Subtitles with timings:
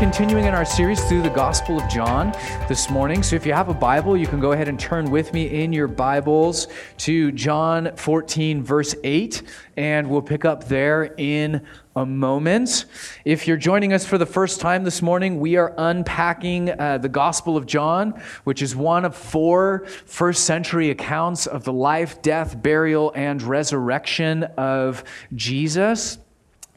[0.00, 2.32] Continuing in our series through the Gospel of John
[2.70, 3.22] this morning.
[3.22, 5.74] So if you have a Bible, you can go ahead and turn with me in
[5.74, 6.68] your Bibles
[7.00, 9.42] to John 14, verse 8,
[9.76, 11.66] and we'll pick up there in
[11.96, 12.86] a moment.
[13.26, 17.10] If you're joining us for the first time this morning, we are unpacking uh, the
[17.10, 22.62] Gospel of John, which is one of four first century accounts of the life, death,
[22.62, 26.16] burial, and resurrection of Jesus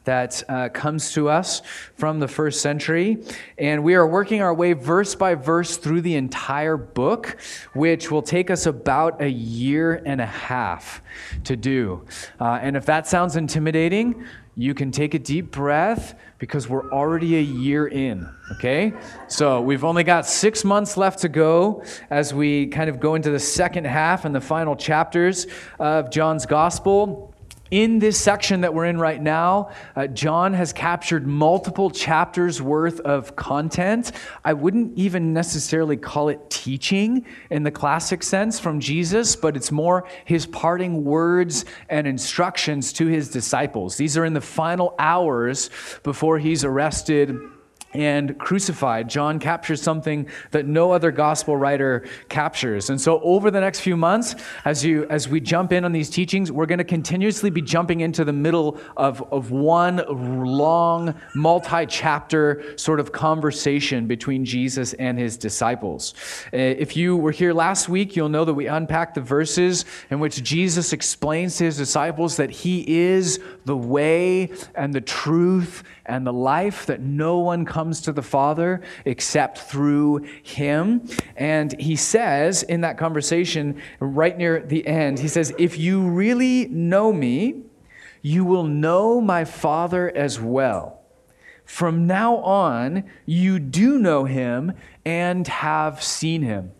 [0.04, 1.62] that uh, comes to us
[1.94, 3.24] from the first century.
[3.58, 7.36] And we are working our way verse by verse through the entire book,
[7.74, 11.02] which will take us about a year and a half
[11.44, 12.04] to do.
[12.40, 14.24] Uh, and if that sounds intimidating,
[14.56, 18.92] you can take a deep breath because we're already a year in, okay?
[19.26, 23.30] So we've only got six months left to go as we kind of go into
[23.30, 25.48] the second half and the final chapters
[25.80, 27.33] of John's gospel.
[27.74, 33.00] In this section that we're in right now, uh, John has captured multiple chapters worth
[33.00, 34.12] of content.
[34.44, 39.72] I wouldn't even necessarily call it teaching in the classic sense from Jesus, but it's
[39.72, 43.96] more his parting words and instructions to his disciples.
[43.96, 45.68] These are in the final hours
[46.04, 47.36] before he's arrested
[47.94, 49.08] and crucified.
[49.08, 52.90] John captures something that no other gospel writer captures.
[52.90, 56.10] And so over the next few months, as you as we jump in on these
[56.10, 62.76] teachings, we're going to continuously be jumping into the middle of, of one long, multi-chapter
[62.76, 66.14] sort of conversation between Jesus and his disciples.
[66.52, 70.18] Uh, if you were here last week, you'll know that we unpacked the verses in
[70.18, 76.26] which Jesus explains to his disciples that he is the way and the truth and
[76.26, 81.08] the life that no one comes to the Father except through him.
[81.36, 86.66] And he says in that conversation, right near the end, he says, If you really
[86.68, 87.62] know me,
[88.22, 91.00] you will know my Father as well.
[91.64, 94.72] From now on, you do know him
[95.04, 96.72] and have seen him.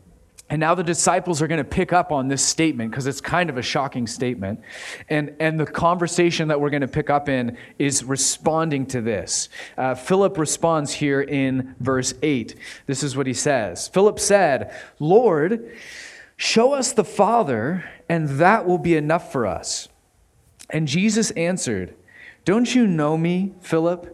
[0.54, 3.50] And now the disciples are going to pick up on this statement because it's kind
[3.50, 4.60] of a shocking statement.
[5.08, 9.48] And, and the conversation that we're going to pick up in is responding to this.
[9.76, 12.54] Uh, Philip responds here in verse 8.
[12.86, 15.76] This is what he says Philip said, Lord,
[16.36, 19.88] show us the Father, and that will be enough for us.
[20.70, 21.96] And Jesus answered,
[22.44, 24.13] Don't you know me, Philip?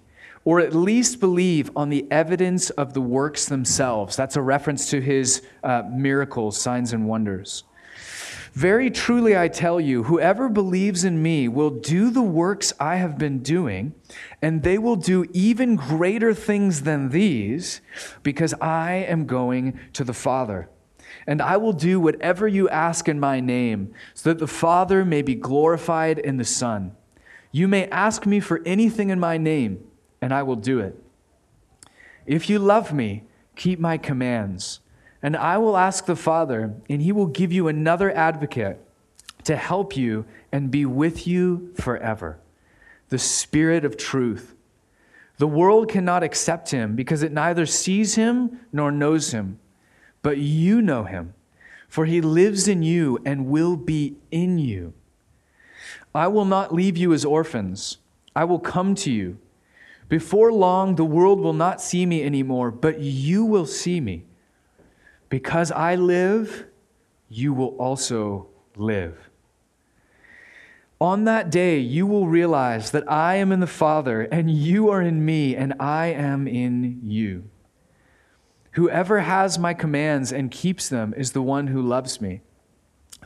[0.43, 4.15] or at least believe on the evidence of the works themselves.
[4.15, 7.63] That's a reference to his uh, miracles, signs, and wonders.
[8.53, 13.17] Very truly, I tell you, whoever believes in me will do the works I have
[13.17, 13.93] been doing,
[14.41, 17.79] and they will do even greater things than these,
[18.23, 20.67] because I am going to the Father.
[21.25, 25.21] And I will do whatever you ask in my name, so that the Father may
[25.21, 26.93] be glorified in the Son.
[27.53, 29.90] You may ask me for anything in my name
[30.21, 31.01] and I will do it.
[32.25, 33.23] If you love me,
[33.55, 34.79] keep my commands.
[35.23, 38.77] And I will ask the Father, and he will give you another advocate
[39.43, 42.37] to help you and be with you forever
[43.09, 44.55] the Spirit of truth.
[45.37, 49.59] The world cannot accept him because it neither sees him nor knows him.
[50.21, 51.33] But you know him,
[51.89, 54.93] for he lives in you and will be in you.
[56.15, 57.97] I will not leave you as orphans,
[58.33, 59.37] I will come to you.
[60.11, 64.25] Before long, the world will not see me anymore, but you will see me.
[65.29, 66.65] Because I live,
[67.29, 69.29] you will also live.
[70.99, 75.01] On that day, you will realize that I am in the Father, and you are
[75.01, 77.45] in me, and I am in you.
[78.71, 82.41] Whoever has my commands and keeps them is the one who loves me.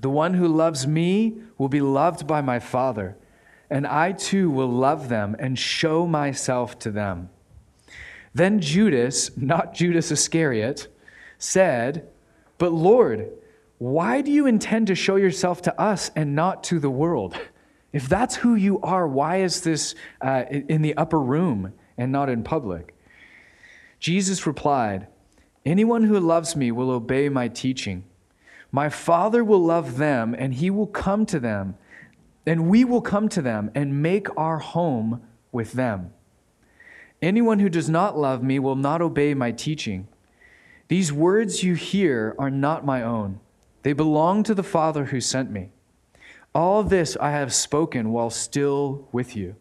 [0.01, 3.17] The one who loves me will be loved by my Father
[3.69, 7.29] and I too will love them and show myself to them.
[8.33, 10.87] Then Judas, not Judas Iscariot,
[11.37, 12.07] said,
[12.57, 13.29] But Lord,
[13.77, 17.37] why do you intend to show yourself to us and not to the world?
[17.93, 22.29] If that's who you are, why is this uh, in the upper room and not
[22.29, 22.93] in public?
[23.99, 25.07] Jesus replied,
[25.65, 28.03] Anyone who loves me will obey my teaching.
[28.71, 31.75] My Father will love them, and he will come to them
[32.45, 35.21] and we will come to them and make our home
[35.51, 36.13] with them.
[37.21, 40.07] Anyone who does not love me will not obey my teaching.
[40.87, 43.39] These words you hear are not my own,
[43.81, 45.69] they belong to the Father who sent me.
[46.53, 49.55] All this I have spoken while still with you.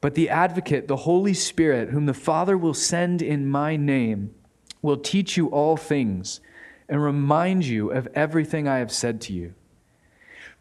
[0.00, 4.34] But the advocate, the Holy Spirit, whom the Father will send in my name,
[4.82, 6.40] will teach you all things
[6.88, 9.54] and remind you of everything I have said to you.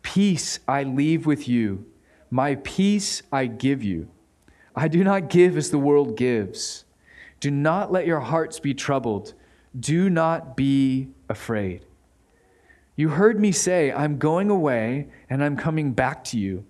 [0.01, 1.85] Peace I leave with you,
[2.29, 4.09] my peace I give you.
[4.75, 6.85] I do not give as the world gives.
[7.39, 9.33] Do not let your hearts be troubled.
[9.77, 11.85] Do not be afraid.
[12.95, 16.65] You heard me say, I'm going away and I'm coming back to you.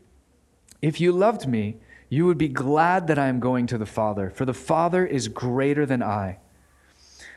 [0.82, 1.78] If you loved me,
[2.10, 5.28] you would be glad that I am going to the Father, for the Father is
[5.28, 6.40] greater than I.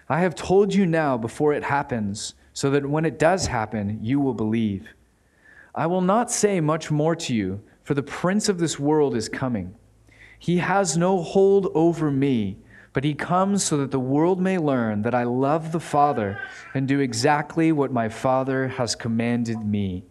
[0.09, 4.21] I have told you now before it happens, so that when it does happen, you
[4.21, 4.89] will believe.
[5.75, 9.29] I will not say much more to you, for the prince of this world is
[9.29, 9.75] coming.
[10.39, 12.59] He has no hold over me,
[12.93, 16.39] but he comes so that the world may learn that I love the Father
[16.75, 20.05] and do exactly what my Father has commanded me.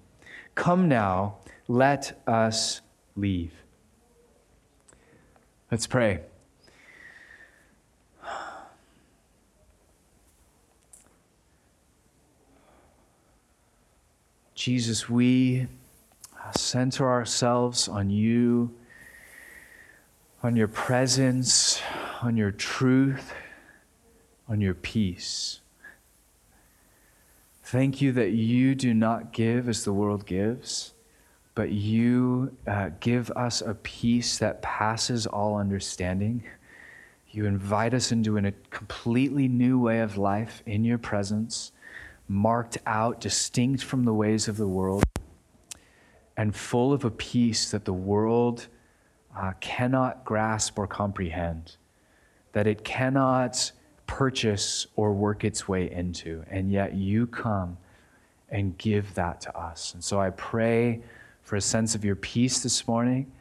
[0.56, 1.38] Come now,
[1.68, 2.82] let us
[3.16, 3.54] leave.
[5.72, 6.22] Let's pray.
[14.64, 15.68] Jesus, we
[16.56, 18.74] center ourselves on you,
[20.42, 21.82] on your presence,
[22.22, 23.34] on your truth,
[24.48, 25.60] on your peace.
[27.62, 30.94] Thank you that you do not give as the world gives,
[31.56, 36.42] but you uh, give us a peace that passes all understanding.
[37.32, 41.74] You invite us into a completely new way of life in your presence
[42.28, 45.04] marked out, distinct from the ways of the world,
[46.36, 48.68] and full of a peace that the world
[49.38, 51.76] uh, cannot grasp or comprehend,
[52.54, 53.72] that it cannot
[54.08, 56.44] purchase or work its way into.
[56.50, 57.78] And yet you come
[58.50, 59.94] and give that to us.
[59.94, 61.02] And so I pray
[61.42, 63.32] for a sense of your peace this morning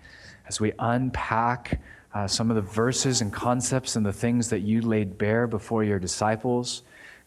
[0.49, 1.81] as we unpack
[2.15, 5.85] uh, some of the verses and concepts and the things that you laid bare before
[5.85, 6.83] your disciples.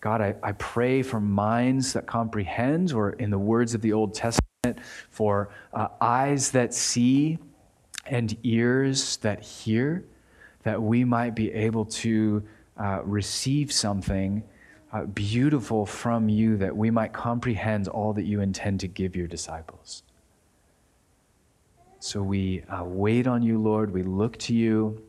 [0.05, 4.13] God, I, I pray for minds that comprehend, or in the words of the Old
[4.13, 4.77] Testament,
[5.09, 7.39] for uh, eyes that see
[8.05, 10.05] and ears that hear,
[10.61, 12.43] that we might be able to
[12.77, 14.43] uh, receive something
[14.93, 19.25] uh, beautiful from you, that we might comprehend all that you intend to give your
[19.25, 20.03] disciples.
[21.97, 23.91] So we uh, wait on you, Lord.
[23.91, 25.01] We look to you.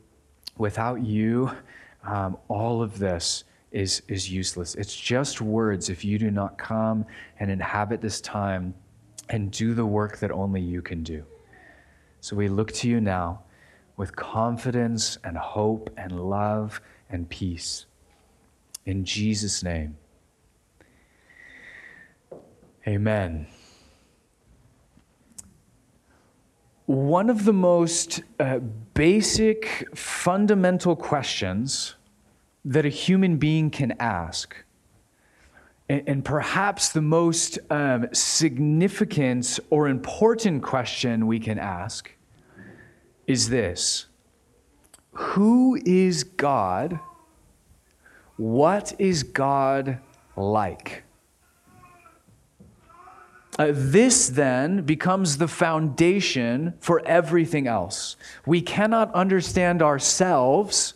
[0.57, 1.51] Without you,
[2.03, 3.45] um, all of this
[3.77, 4.75] is, is useless.
[4.75, 7.05] It's just words if you do not come
[7.39, 8.75] and inhabit this time
[9.29, 11.23] and do the work that only you can do.
[12.23, 13.43] So we look to you now
[13.99, 16.81] with confidence and hope and love
[17.11, 17.85] and peace.
[18.87, 19.99] In Jesus' name.
[22.89, 23.47] Amen.
[26.87, 28.61] One of the most uh,
[28.95, 31.96] basic, fundamental questions
[32.67, 34.57] that a human being can ask.
[35.89, 42.11] And, and perhaps the most um, significant or important question we can ask
[43.27, 44.07] is this
[45.13, 46.99] Who is God?
[48.37, 50.01] What is God
[50.37, 51.05] like?
[53.59, 58.17] Uh, this then becomes the foundation for everything else.
[58.45, 60.93] We cannot understand ourselves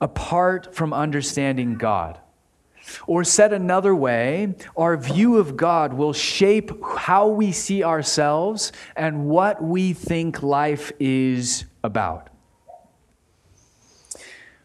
[0.00, 2.20] apart from understanding God.
[3.06, 9.26] Or said another way, our view of God will shape how we see ourselves and
[9.26, 12.28] what we think life is about.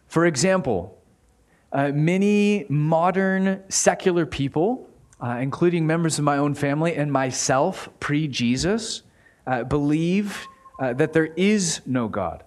[0.08, 0.98] For example,
[1.72, 4.88] uh, many modern secular people,
[5.20, 9.04] uh, including members of my own family and myself pre Jesus,
[9.48, 10.46] uh, believe
[10.80, 12.44] uh, that there is no God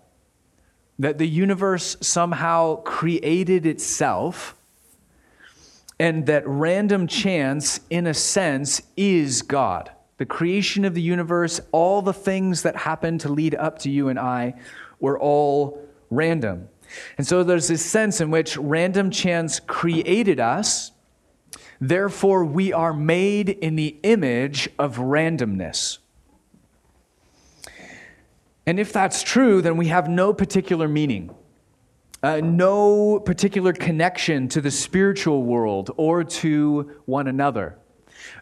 [0.98, 4.56] that the universe somehow created itself,
[5.98, 9.90] and that random chance, in a sense, is God.
[10.18, 14.08] The creation of the universe, all the things that happen to lead up to you
[14.08, 14.54] and I,
[15.00, 16.68] were all random.
[17.18, 20.92] And so there's this sense in which random chance created us,
[21.80, 25.98] therefore, we are made in the image of randomness.
[28.66, 31.34] And if that's true, then we have no particular meaning,
[32.22, 37.78] uh, no particular connection to the spiritual world or to one another.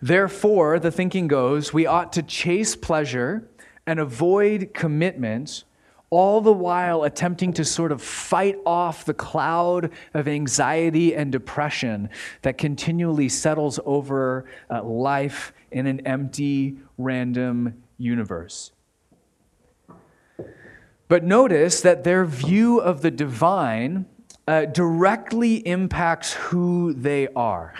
[0.00, 3.48] Therefore, the thinking goes, we ought to chase pleasure
[3.86, 5.64] and avoid commitment
[6.10, 12.10] all the while attempting to sort of fight off the cloud of anxiety and depression
[12.42, 18.72] that continually settles over uh, life in an empty, random universe.
[21.12, 24.06] But notice that their view of the divine
[24.48, 27.74] uh, directly impacts who they are,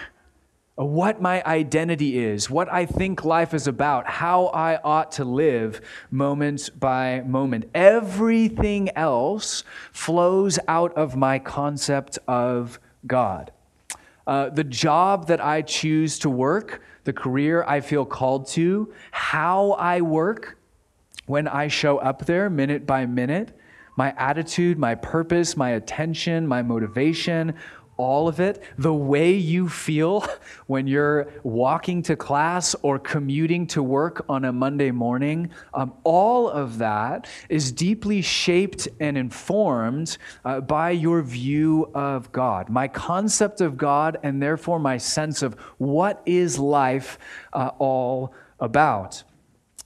[0.75, 5.81] what my identity is, what I think life is about, how I ought to live
[6.11, 7.71] moment by moment.
[7.75, 13.51] Everything else flows out of my concept of God.
[14.27, 19.71] Uh, the job that I choose to work, the career I feel called to, how
[19.71, 20.59] I work,
[21.27, 23.57] when I show up there minute by minute,
[23.97, 27.55] my attitude, my purpose, my attention, my motivation,
[27.99, 30.27] all of it, the way you feel
[30.67, 36.49] when you're walking to class or commuting to work on a Monday morning, um, all
[36.49, 42.69] of that is deeply shaped and informed uh, by your view of God.
[42.69, 47.19] My concept of God, and therefore my sense of what is life
[47.53, 49.23] uh, all about.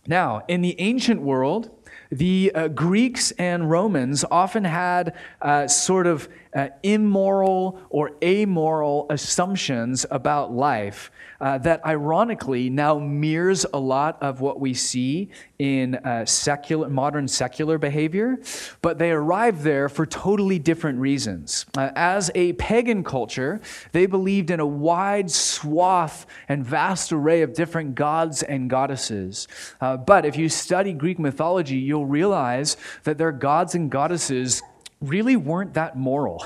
[0.07, 1.71] Now, in the ancient world,
[2.11, 10.07] the uh, Greeks and Romans often had uh, sort of uh, immoral or amoral assumptions
[10.11, 16.25] about life uh, that ironically now mirrors a lot of what we see in uh,
[16.25, 18.38] secular, modern secular behavior,
[18.83, 21.66] but they arrived there for totally different reasons.
[21.76, 23.61] Uh, as a pagan culture,
[23.93, 29.49] they believed in a wide swath and vast array of different gods and goddesses.
[29.81, 34.62] Uh, but if you study Greek mythology, you'll realize that their gods and goddesses
[35.00, 36.45] really weren't that moral.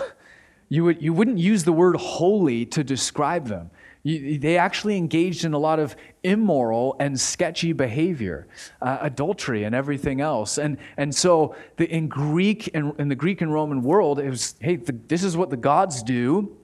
[0.68, 3.70] You, would, you wouldn't use the word holy to describe them.
[4.02, 8.46] They actually engaged in a lot of immoral and sketchy behavior,
[8.80, 10.56] uh, adultery and everything else.
[10.56, 14.54] And, and so the, in Greek and in the Greek and Roman world, it was,
[14.60, 16.56] hey, the, this is what the gods do.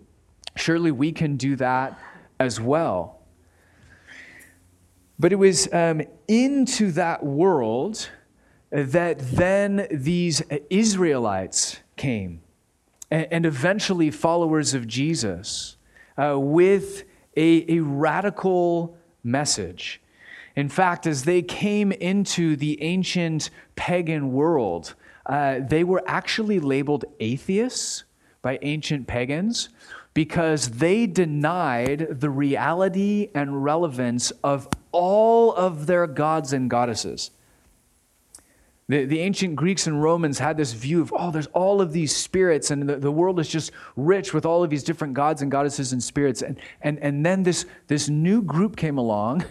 [0.57, 1.99] Surely we can do that
[2.41, 3.21] as well.
[5.19, 8.09] But it was um, into that world
[8.71, 12.41] that then these Israelites came,
[13.11, 15.77] and, and eventually followers of Jesus,
[16.19, 17.05] uh, with
[17.37, 20.01] a, a radical message.
[20.55, 24.95] In fact, as they came into the ancient pagan world,
[25.27, 28.05] uh, they were actually labeled atheists
[28.41, 29.69] by ancient pagans
[30.15, 37.33] because they denied the reality and relevance of all of their gods and goddesses.
[38.89, 42.15] The, the ancient Greeks and Romans had this view of, oh, there's all of these
[42.15, 45.51] spirits, and the, the world is just rich with all of these different gods and
[45.51, 46.43] goddesses and spirits.
[46.43, 49.45] And, and, and then this, this new group came along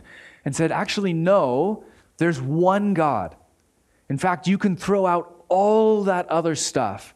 [0.46, 1.84] and said, actually, no,
[2.18, 3.36] there's one God.
[4.10, 7.14] In fact, you can throw out all that other stuff.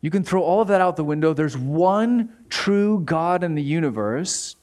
[0.00, 1.34] You can throw all of that out the window.
[1.34, 4.56] There's one true God in the universe,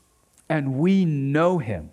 [0.50, 1.92] and we know him.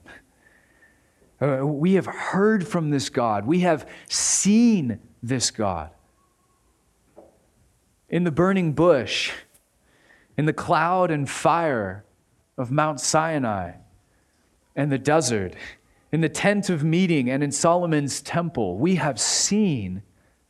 [1.40, 3.46] Uh, we have heard from this God.
[3.46, 5.90] We have seen this God.
[8.08, 9.32] In the burning bush,
[10.38, 12.04] in the cloud and fire
[12.56, 13.72] of Mount Sinai
[14.74, 15.54] and the desert,
[16.12, 20.02] in the tent of meeting and in Solomon's temple, we have seen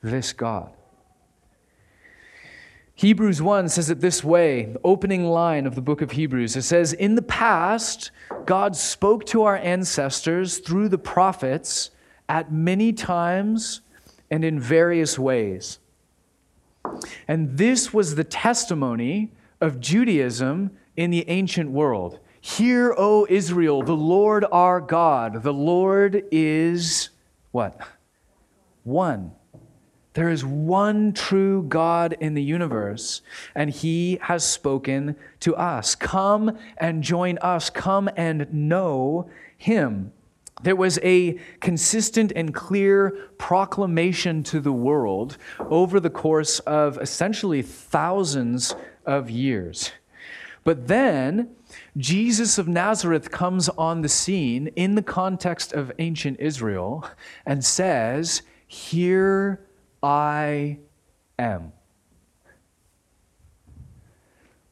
[0.03, 0.76] this God.
[2.99, 6.57] Hebrews 1 says it this way, the opening line of the book of Hebrews.
[6.57, 8.11] It says, In the past,
[8.47, 11.91] God spoke to our ancestors through the prophets
[12.27, 13.83] at many times
[14.31, 15.79] and in various ways.
[17.29, 22.19] And this was the testimony of Judaism in the ancient world.
[22.41, 27.11] Hear, O Israel, the Lord our God, the Lord is
[27.51, 27.79] what?
[28.85, 29.33] One.
[30.17, 33.21] There is one true God in the universe,
[33.55, 35.95] and He has spoken to us.
[35.95, 37.69] Come and join us.
[37.69, 40.13] Come and know Him.
[40.63, 47.61] There was a consistent and clear proclamation to the world over the course of essentially
[47.61, 49.93] thousands of years.
[50.65, 51.51] But then,
[51.99, 57.07] Jesus of Nazareth comes on the scene in the context of ancient Israel
[57.45, 59.61] and says, Here
[60.03, 60.79] I
[61.39, 61.73] am.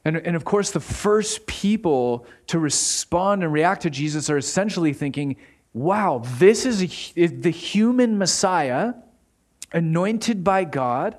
[0.04, 4.93] And, and of course, the first people to respond and react to Jesus are essentially
[4.93, 5.37] thinking,
[5.73, 6.83] wow, this is
[7.16, 8.95] a, the human Messiah,
[9.73, 11.16] anointed by God.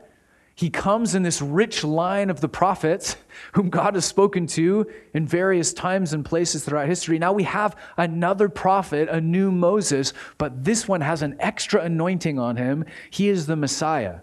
[0.57, 3.17] He comes in this rich line of the prophets
[3.51, 7.19] whom God has spoken to in various times and places throughout history.
[7.19, 12.39] Now we have another prophet, a new Moses, but this one has an extra anointing
[12.39, 12.85] on him.
[13.09, 14.19] He is the Messiah.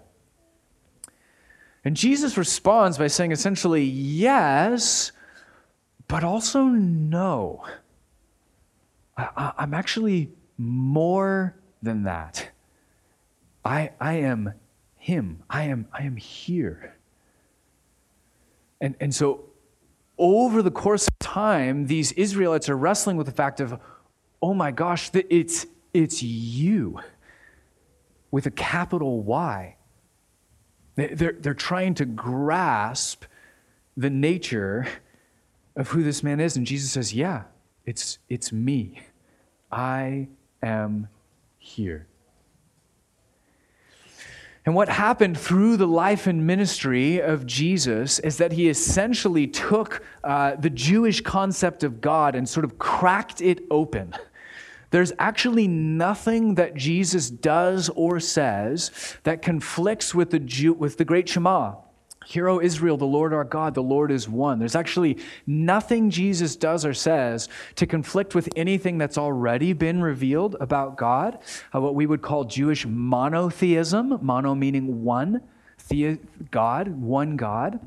[1.84, 5.12] And Jesus responds by saying essentially, yes,
[6.08, 7.62] but also no.
[9.18, 12.48] I, am actually more than that.
[13.64, 14.54] I, I am
[15.02, 15.42] Him.
[15.50, 16.94] I am, I am here.
[18.80, 19.46] And, and so,
[20.16, 23.80] over the course of time, these Israelites are wrestling with the fact of,
[24.40, 27.00] oh my gosh, it's, it's you
[28.30, 29.74] with a capital Y.
[30.94, 33.24] They're, they're trying to grasp
[33.96, 34.86] the nature
[35.74, 36.56] of who this man is.
[36.56, 37.42] And Jesus says, Yeah,
[37.84, 39.00] it's, it's me.
[39.72, 40.28] I
[40.62, 41.08] am
[41.58, 42.06] here.
[44.64, 50.04] And what happened through the life and ministry of Jesus is that he essentially took
[50.22, 54.14] uh, the Jewish concept of God and sort of cracked it open.
[54.90, 61.04] There's actually nothing that Jesus does or says that conflicts with the, Jew, with the
[61.04, 61.76] great Shema.
[62.26, 64.58] Hear, O Israel, the Lord our God, the Lord is one.
[64.58, 70.56] There's actually nothing Jesus does or says to conflict with anything that's already been revealed
[70.60, 71.38] about God,
[71.74, 75.42] uh, what we would call Jewish monotheism, mono meaning one,
[75.88, 76.18] the,
[76.50, 77.80] God, one God.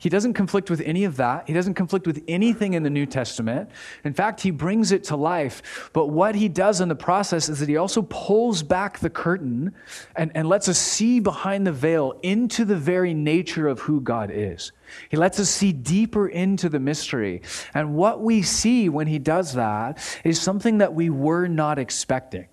[0.00, 1.46] He doesn't conflict with any of that.
[1.46, 3.68] He doesn't conflict with anything in the New Testament.
[4.02, 5.90] In fact, he brings it to life.
[5.92, 9.74] But what he does in the process is that he also pulls back the curtain
[10.16, 14.30] and, and lets us see behind the veil into the very nature of who God
[14.32, 14.72] is.
[15.10, 17.42] He lets us see deeper into the mystery.
[17.74, 22.46] And what we see when he does that is something that we were not expecting.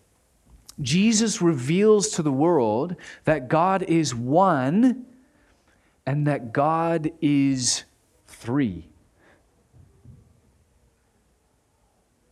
[0.82, 5.07] Jesus reveals to the world that God is one
[6.08, 7.84] and that God is
[8.28, 8.88] three.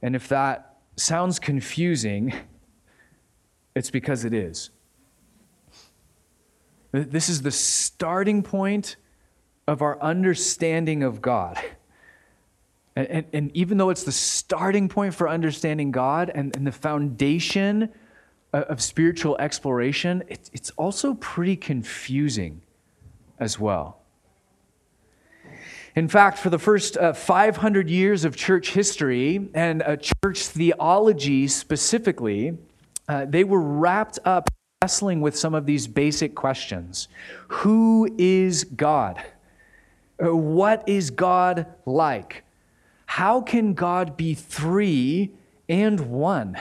[0.01, 2.33] And if that sounds confusing,
[3.75, 4.69] it's because it is.
[6.93, 8.95] This is the starting point
[9.67, 11.61] of our understanding of God.
[12.97, 16.71] And, and, and, even though it's the starting point for understanding God and, and the
[16.71, 17.89] foundation
[18.53, 22.61] of, spiritual exploration, it, it's also pretty confusing
[23.39, 23.99] as well.
[25.95, 31.47] In fact, for the first uh, 500 years of church history and uh, church theology
[31.47, 32.57] specifically,
[33.07, 34.49] uh, they were wrapped up
[34.81, 37.07] wrestling with some of these basic questions
[37.47, 39.23] Who is God?
[40.21, 42.43] Uh, what is God like?
[43.05, 45.31] How can God be three
[45.69, 46.57] and one?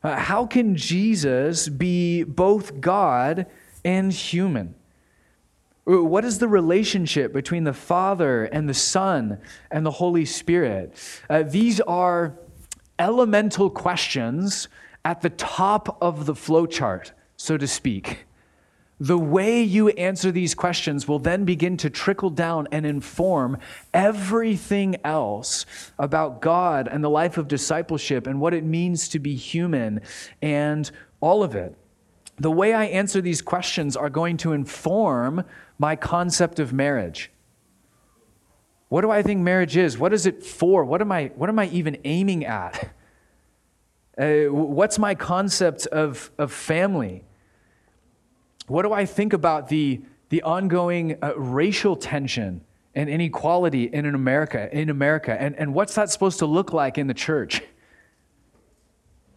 [0.00, 3.46] Uh, how can Jesus be both God
[3.84, 4.76] and human?
[5.88, 9.38] What is the relationship between the Father and the Son
[9.70, 10.92] and the Holy Spirit?
[11.30, 12.38] Uh, these are
[12.98, 14.68] elemental questions
[15.06, 18.26] at the top of the flowchart, so to speak.
[19.00, 23.56] The way you answer these questions will then begin to trickle down and inform
[23.94, 25.64] everything else
[25.98, 30.02] about God and the life of discipleship and what it means to be human
[30.42, 30.90] and
[31.22, 31.74] all of it.
[32.40, 35.44] The way I answer these questions are going to inform
[35.78, 37.30] my concept of marriage.
[38.88, 39.98] What do I think marriage is?
[39.98, 40.84] What is it for?
[40.84, 42.90] What am I, what am I even aiming at?
[44.18, 47.22] Uh, what's my concept of, of family?
[48.66, 52.62] What do I think about the, the ongoing uh, racial tension
[52.96, 55.40] and inequality in America, in America?
[55.40, 57.62] And, and what's that supposed to look like in the church?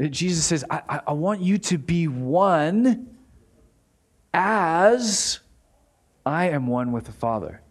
[0.10, 3.15] Jesus says, I, I want you to be one
[4.34, 5.41] as
[6.25, 7.62] I am one with the Father.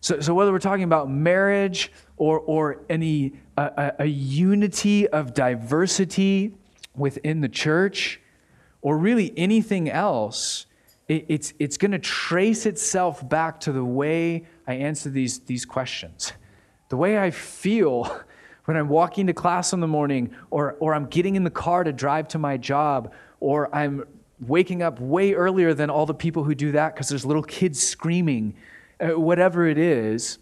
[0.00, 6.54] So, so whether we're talking about marriage or, or any a, a unity of diversity
[6.94, 8.20] within the church,
[8.82, 10.66] or really anything else,
[11.08, 15.64] it, it's, it's going to trace itself back to the way I answer these, these
[15.64, 16.32] questions.
[16.88, 18.04] The way I feel
[18.66, 21.84] when I'm walking to class in the morning, or, or I'm getting in the car
[21.84, 24.04] to drive to my job, or I'm
[24.40, 27.82] waking up way earlier than all the people who do that because there's little kids
[27.82, 28.54] screaming,
[29.00, 30.38] uh, whatever it is,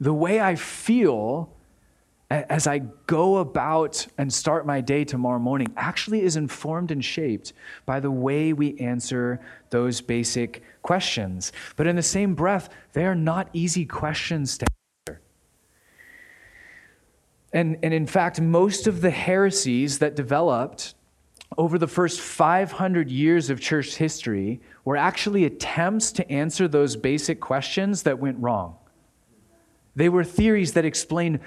[0.00, 1.52] the way I feel
[2.28, 7.52] as I go about and start my day tomorrow morning actually is informed and shaped
[7.84, 11.52] by the way we answer those basic questions.
[11.76, 14.66] But in the same breath, they are not easy questions to
[15.06, 15.20] answer.
[17.52, 20.94] And, and in fact, most of the heresies that developed
[21.56, 27.40] over the first 500 years of church history were actually attempts to answer those basic
[27.40, 28.76] questions that went wrong.
[29.94, 31.40] They were theories that explained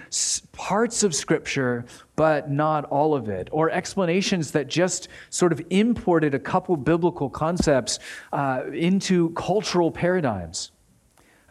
[0.53, 1.85] parts of Scripture,
[2.15, 7.29] but not all of it, or explanations that just sort of imported a couple biblical
[7.29, 7.99] concepts
[8.33, 10.71] uh, into cultural paradigms.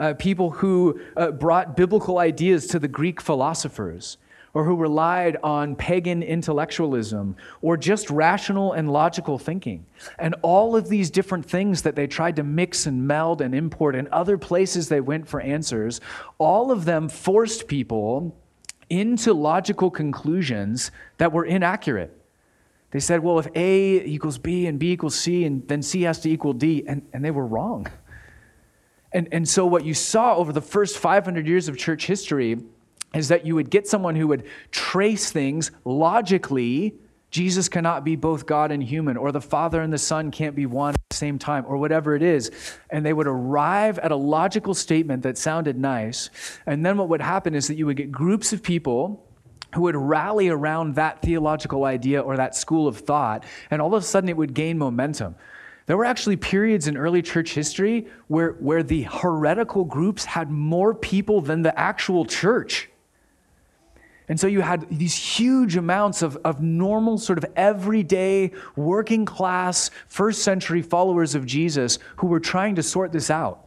[0.00, 4.18] Uh, people who uh, brought biblical ideas to the Greek philosophers
[4.58, 9.86] or who relied on pagan intellectualism or just rational and logical thinking.
[10.18, 13.94] And all of these different things that they tried to mix and meld and import
[13.94, 16.00] and other places they went for answers,
[16.38, 18.36] all of them forced people
[18.90, 22.20] into logical conclusions that were inaccurate.
[22.90, 26.18] They said, well, if A equals B and B equals C, and then C has
[26.22, 27.86] to equal D, and, and they were wrong.
[29.12, 32.56] And, and so, what you saw over the first 500 years of church history
[33.14, 36.94] is that you would get someone who would trace things logically.
[37.30, 40.66] Jesus cannot be both God and human, or the Father and the Son can't be
[40.66, 42.50] one at the same time, or whatever it is.
[42.90, 46.30] And they would arrive at a logical statement that sounded nice.
[46.66, 49.26] And then what would happen is that you would get groups of people
[49.74, 54.02] who would rally around that theological idea or that school of thought, and all of
[54.02, 55.34] a sudden it would gain momentum.
[55.84, 60.94] There were actually periods in early church history where, where the heretical groups had more
[60.94, 62.90] people than the actual church.
[64.28, 69.90] And so you had these huge amounts of, of normal, sort of everyday, working class,
[70.06, 73.64] first century followers of Jesus who were trying to sort this out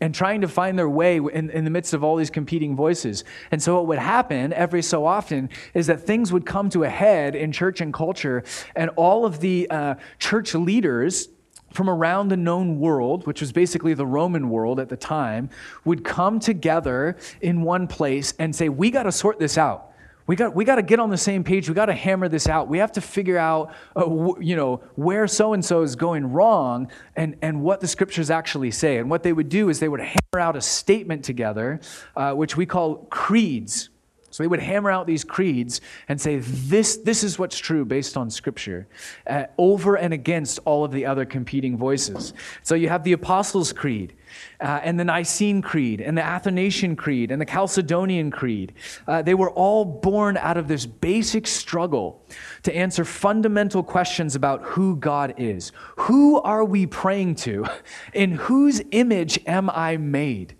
[0.00, 3.24] and trying to find their way in, in the midst of all these competing voices.
[3.50, 6.88] And so, what would happen every so often is that things would come to a
[6.88, 8.44] head in church and culture,
[8.74, 11.28] and all of the uh, church leaders
[11.76, 15.50] from around the known world, which was basically the Roman world at the time,
[15.84, 19.92] would come together in one place and say, We got to sort this out.
[20.26, 21.68] We got, we got to get on the same page.
[21.68, 22.66] We got to hammer this out.
[22.66, 26.32] We have to figure out, uh, w- you know, where so and so is going
[26.32, 28.96] wrong and, and what the scriptures actually say.
[28.98, 31.80] And what they would do is they would hammer out a statement together,
[32.16, 33.90] uh, which we call creeds.
[34.36, 38.18] So they would hammer out these creeds and say, this, this is what's true based
[38.18, 38.86] on Scripture,
[39.26, 42.34] uh, over and against all of the other competing voices.
[42.62, 44.14] So you have the Apostles' Creed,
[44.60, 48.74] uh, and the Nicene Creed, and the Athanasian Creed, and the Chalcedonian Creed.
[49.08, 52.22] Uh, they were all born out of this basic struggle
[52.64, 55.72] to answer fundamental questions about who God is.
[55.96, 57.64] Who are we praying to?
[58.12, 60.55] In whose image am I made?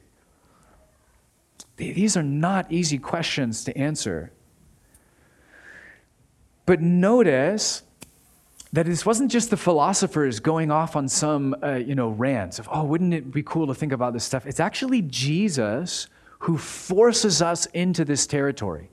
[1.77, 4.33] These are not easy questions to answer.
[6.65, 7.83] But notice
[8.73, 12.69] that this wasn't just the philosophers going off on some, uh, you know, rants of,
[12.71, 14.47] oh, wouldn't it be cool to think about this stuff?
[14.47, 16.09] It's actually Jesus
[16.41, 18.91] who forces us into this territory.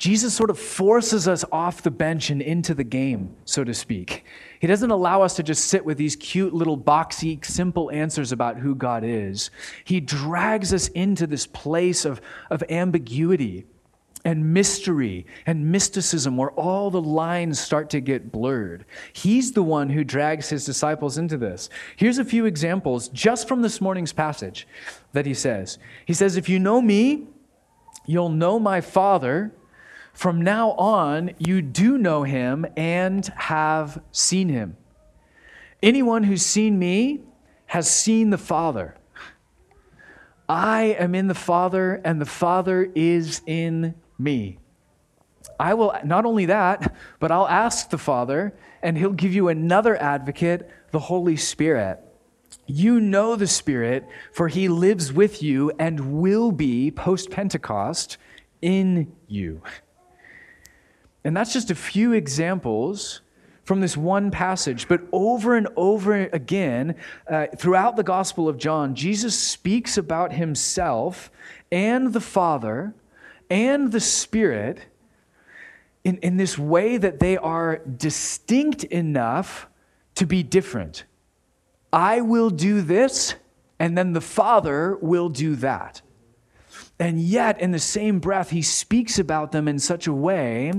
[0.00, 4.24] Jesus sort of forces us off the bench and into the game, so to speak.
[4.58, 8.56] He doesn't allow us to just sit with these cute little boxy, simple answers about
[8.56, 9.50] who God is.
[9.84, 13.66] He drags us into this place of, of ambiguity
[14.24, 18.86] and mystery and mysticism where all the lines start to get blurred.
[19.12, 21.68] He's the one who drags his disciples into this.
[21.96, 24.66] Here's a few examples just from this morning's passage
[25.12, 25.78] that he says.
[26.06, 27.26] He says, If you know me,
[28.06, 29.52] you'll know my Father.
[30.20, 34.76] From now on, you do know him and have seen him.
[35.82, 37.22] Anyone who's seen me
[37.64, 38.96] has seen the Father.
[40.46, 44.58] I am in the Father, and the Father is in me.
[45.58, 48.52] I will, not only that, but I'll ask the Father,
[48.82, 51.98] and he'll give you another advocate, the Holy Spirit.
[52.66, 58.18] You know the Spirit, for he lives with you and will be, post Pentecost,
[58.60, 59.62] in you.
[61.24, 63.20] And that's just a few examples
[63.64, 64.88] from this one passage.
[64.88, 66.96] But over and over again,
[67.28, 71.30] uh, throughout the Gospel of John, Jesus speaks about himself
[71.70, 72.94] and the Father
[73.48, 74.86] and the Spirit
[76.04, 79.68] in, in this way that they are distinct enough
[80.14, 81.04] to be different.
[81.92, 83.34] I will do this,
[83.78, 86.02] and then the Father will do that.
[86.98, 90.72] And yet, in the same breath, he speaks about them in such a way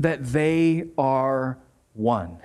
[0.00, 1.58] that they are
[1.94, 2.38] one.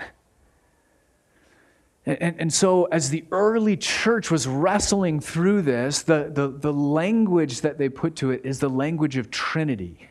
[2.06, 7.62] And, and, so, as the early church was wrestling through this, the, the, the language
[7.62, 10.10] that they put to it is the language of Trinity.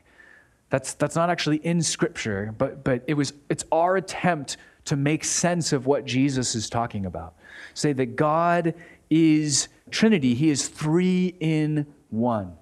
[0.70, 5.22] That's, that's not actually in Scripture, but, but it was, it's our attempt to make
[5.22, 7.34] sense of what Jesus is talking about.
[7.74, 8.74] Say that God
[9.08, 12.56] is Trinity, He is three in one.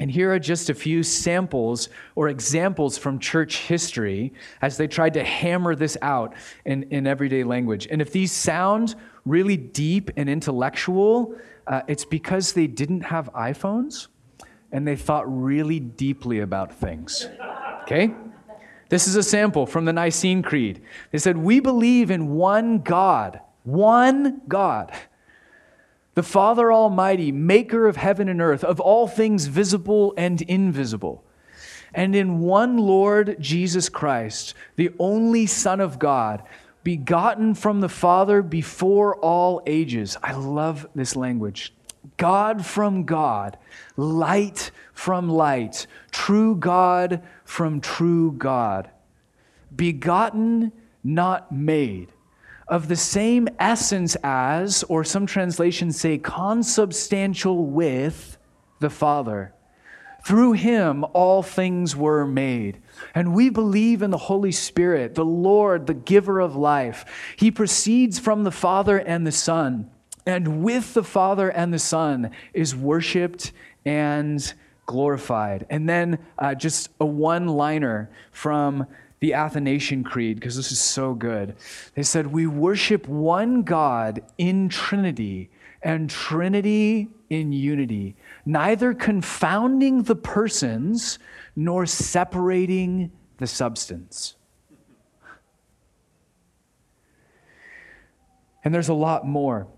[0.00, 4.32] And here are just a few samples or examples from church history
[4.62, 6.34] as they tried to hammer this out
[6.64, 7.88] in, in everyday language.
[7.90, 11.34] And if these sound really deep and intellectual,
[11.66, 14.06] uh, it's because they didn't have iPhones
[14.70, 17.28] and they thought really deeply about things.
[17.82, 18.14] Okay?
[18.88, 20.82] This is a sample from the Nicene Creed.
[21.10, 24.92] They said, We believe in one God, one God,
[26.18, 31.22] the Father Almighty, maker of heaven and earth, of all things visible and invisible,
[31.94, 36.42] and in one Lord Jesus Christ, the only Son of God
[36.82, 40.16] begotten from the Father before all ages.
[40.20, 41.72] I love this language.
[42.16, 43.56] God from God,
[43.96, 48.90] light from light, true God from true God,
[49.76, 50.72] begotten,
[51.04, 52.08] not made,
[52.68, 58.36] of the same essence as, or some translations say, consubstantial with
[58.80, 59.54] the Father.
[60.24, 62.82] Through him, all things were made.
[63.14, 67.04] And we believe in the Holy Spirit, the Lord, the giver of life.
[67.36, 69.90] He proceeds from the Father and the Son,
[70.26, 73.52] and with the Father and the Son is worshiped
[73.86, 74.52] and
[74.84, 75.66] glorified.
[75.70, 78.86] And then uh, just a one liner from
[79.20, 81.56] the Athanasian Creed, because this is so good.
[81.94, 85.50] They said, We worship one God in Trinity
[85.82, 91.18] and Trinity in unity, neither confounding the persons
[91.54, 94.34] nor separating the substance.
[98.64, 99.68] And there's a lot more.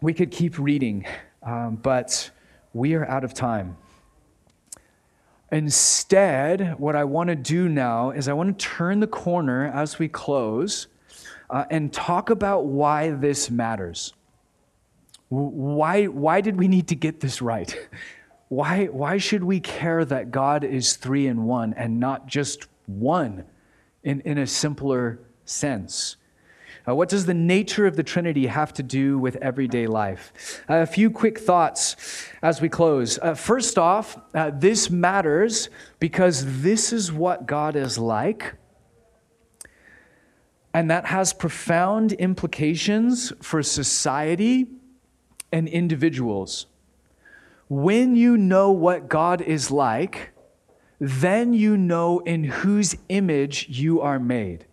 [0.00, 1.06] We could keep reading,
[1.42, 2.30] um, but
[2.72, 3.76] we are out of time.
[5.52, 9.98] Instead, what I want to do now is I want to turn the corner as
[9.98, 10.86] we close
[11.48, 14.12] uh, and talk about why this matters.
[15.28, 17.76] Why, why did we need to get this right?
[18.48, 23.44] Why, why should we care that God is three in one and not just one
[24.02, 26.16] in, in a simpler sense?
[26.86, 30.62] Uh, what does the nature of the Trinity have to do with everyday life?
[30.68, 33.18] Uh, a few quick thoughts as we close.
[33.18, 38.54] Uh, first off, uh, this matters because this is what God is like.
[40.72, 44.68] And that has profound implications for society
[45.52, 46.66] and individuals.
[47.68, 50.30] When you know what God is like,
[50.98, 54.66] then you know in whose image you are made.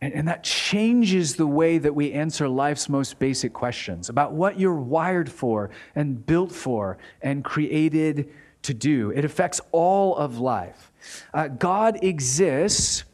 [0.00, 4.58] And, and, that changes the way that we answer life's most basic questions about what
[4.58, 8.30] you're wired for and built for and created
[8.62, 9.10] to do.
[9.10, 10.92] It affects all of life.
[11.34, 13.04] Uh, God exists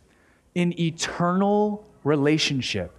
[0.55, 2.99] in eternal relationship.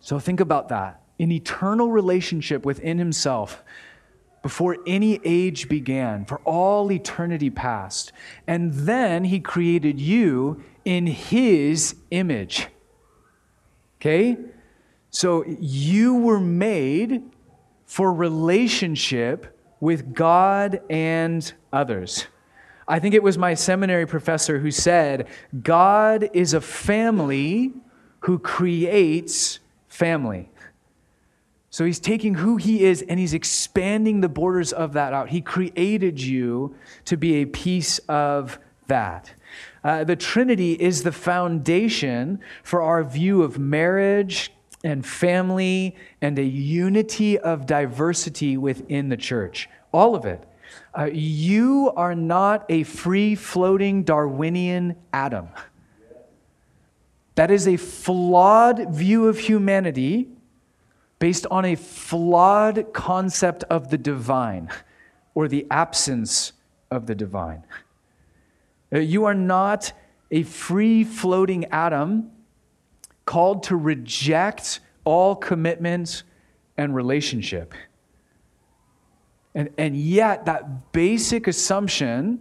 [0.00, 1.02] So think about that.
[1.18, 3.62] In eternal relationship within Himself
[4.42, 8.12] before any age began, for all eternity past.
[8.46, 12.66] And then he created you in his image.
[14.00, 14.36] Okay?
[15.10, 17.22] So you were made
[17.86, 22.26] for relationship with God and others.
[22.88, 25.28] I think it was my seminary professor who said,
[25.62, 27.72] God is a family
[28.20, 30.50] who creates family.
[31.72, 35.30] So he's taking who he is and he's expanding the borders of that out.
[35.30, 38.58] He created you to be a piece of
[38.88, 39.32] that.
[39.82, 44.52] Uh, the Trinity is the foundation for our view of marriage
[44.84, 49.66] and family and a unity of diversity within the church.
[49.92, 50.44] All of it.
[50.96, 55.48] Uh, you are not a free floating Darwinian atom.
[57.34, 60.28] That is a flawed view of humanity
[61.22, 64.68] based on a flawed concept of the divine
[65.36, 66.52] or the absence
[66.90, 67.62] of the divine.
[68.92, 69.92] Uh, you are not
[70.32, 72.28] a free floating atom
[73.24, 76.24] called to reject all commitment
[76.76, 77.72] and relationship.
[79.54, 82.40] And, and yet, that basic assumption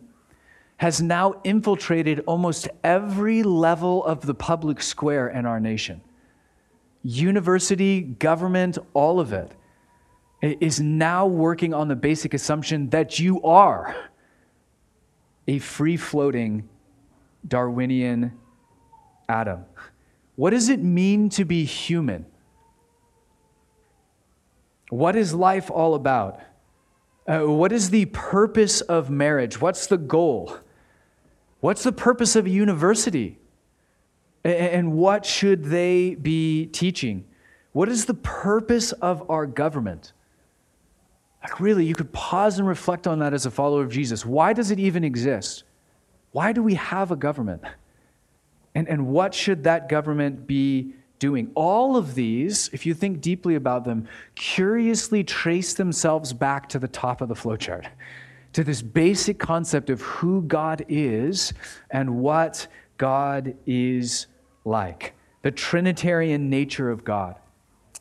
[0.77, 6.01] has now infiltrated almost every level of the public square in our nation
[7.03, 9.51] university, government, all of it
[10.41, 13.95] is now working on the basic assumption that you are
[15.47, 16.67] a free floating
[17.47, 18.33] Darwinian
[19.27, 19.65] atom.
[20.35, 22.25] What does it mean to be human?
[24.89, 26.39] What is life all about?
[27.27, 29.61] Uh, what is the purpose of marriage?
[29.61, 30.57] What's the goal?
[31.59, 33.37] What's the purpose of a university?
[34.43, 37.25] And what should they be teaching?
[37.73, 40.13] What is the purpose of our government?
[41.43, 44.25] Like, really, you could pause and reflect on that as a follower of Jesus.
[44.25, 45.63] Why does it even exist?
[46.31, 47.63] Why do we have a government?
[48.75, 51.51] And, and what should that government be doing?
[51.55, 56.87] All of these, if you think deeply about them, curiously trace themselves back to the
[56.87, 57.87] top of the flowchart.
[58.53, 61.53] to this basic concept of who God is
[61.89, 64.27] and what God is
[64.65, 67.35] like, the Trinitarian nature of God.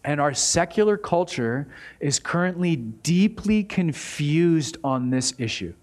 [0.05, 1.68] And our secular culture
[2.01, 5.75] is currently deeply confused on this issue.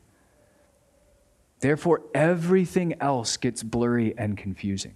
[1.59, 4.93] Therefore, everything else gets blurry and confusing.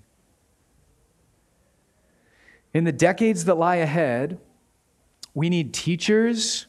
[2.74, 4.40] In the decades that lie ahead,
[5.34, 6.68] we need teachers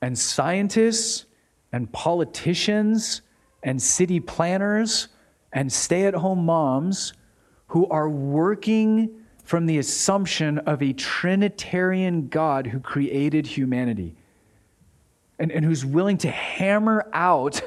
[0.00, 1.26] and scientists
[1.72, 3.22] and politicians
[3.62, 5.08] and city planners
[5.52, 7.12] and stay at home moms
[7.74, 9.10] who are working
[9.42, 14.14] from the assumption of a Trinitarian God who created humanity
[15.40, 17.60] and, and who's willing to hammer out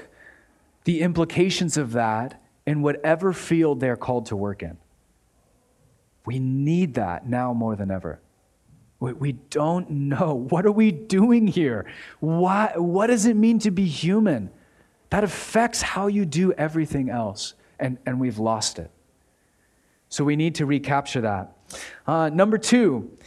[0.85, 4.77] the implications of that in whatever field they're called to work in.
[6.25, 8.21] We need that now more than ever.
[9.01, 10.35] We, we don't know.
[10.49, 11.85] What are we doing here?
[12.21, 14.51] Why, what does it mean to be human?
[15.09, 18.89] That affects how you do everything else, and, and we've lost it.
[20.09, 21.53] So we need to recapture that.
[22.05, 23.17] Uh, number two,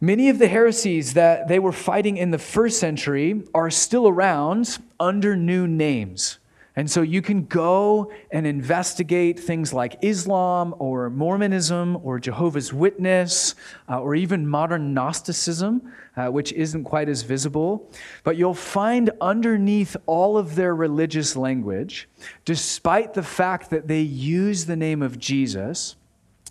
[0.00, 4.78] many of the heresies that they were fighting in the first century are still around
[4.98, 6.38] under new names.
[6.78, 13.56] And so you can go and investigate things like Islam or Mormonism or Jehovah's Witness
[13.88, 17.90] uh, or even modern Gnosticism, uh, which isn't quite as visible.
[18.22, 22.08] But you'll find underneath all of their religious language,
[22.44, 25.96] despite the fact that they use the name of Jesus,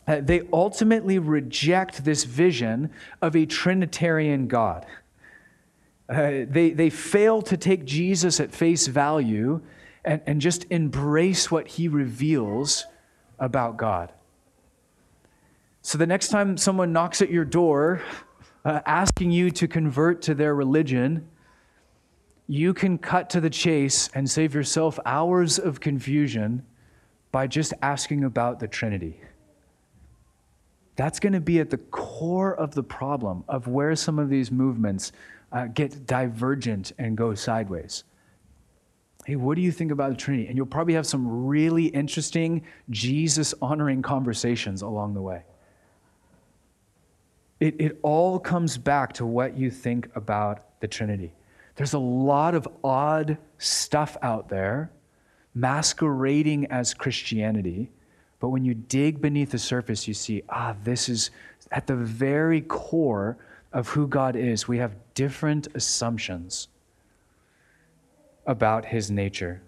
[0.07, 2.89] uh, they ultimately reject this vision
[3.21, 4.85] of a Trinitarian God.
[6.09, 9.61] Uh, they, they fail to take Jesus at face value
[10.05, 12.85] and, and just embrace what he reveals
[13.39, 14.13] about God.
[15.81, 18.01] So the next time someone knocks at your door
[18.63, 21.27] uh, asking you to convert to their religion,
[22.47, 26.65] you can cut to the chase and save yourself hours of confusion
[27.31, 29.19] by just asking about the Trinity.
[30.97, 34.51] That's going to be at the core of the problem of where some of these
[34.51, 35.11] movements
[35.51, 38.03] uh, get divergent and go sideways.
[39.25, 40.47] Hey, what do you think about the Trinity?
[40.47, 45.43] And you'll probably have some really interesting Jesus honoring conversations along the way.
[47.59, 51.31] It, it all comes back to what you think about the Trinity.
[51.75, 54.91] There's a lot of odd stuff out there
[55.53, 57.91] masquerading as Christianity
[58.39, 61.31] but when you dig beneath the surface, you see, ah, this is
[61.71, 63.37] at the very core
[63.73, 64.67] of who God is.
[64.67, 66.67] We have different assumptions
[68.45, 69.61] about his nature,